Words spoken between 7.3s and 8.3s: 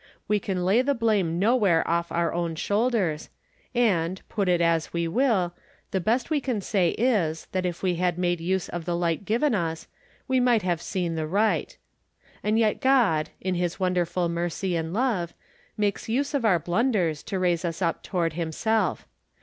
that if wo had